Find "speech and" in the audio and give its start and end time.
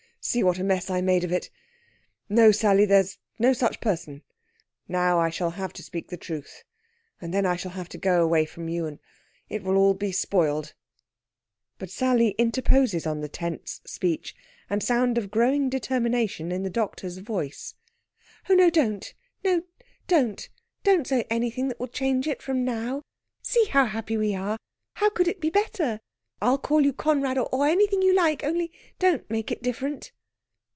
13.83-14.83